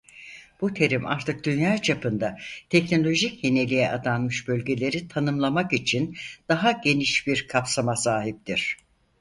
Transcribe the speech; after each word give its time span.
Bu 0.61 0.73
terim 0.73 1.05
artık 1.05 1.43
dünya 1.43 1.77
çapında 1.81 2.37
teknolojik 2.69 3.43
yeniliğe 3.43 3.89
adanmış 3.91 4.47
bölgeleri 4.47 5.07
tanımlamak 5.07 5.73
için 5.73 6.17
daha 6.49 6.71
geniş 6.71 7.27
bir 7.27 7.47
kapsama 7.47 7.95
sahiptir. 7.95 8.77